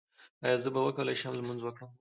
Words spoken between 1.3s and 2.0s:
لمونځ وکړم؟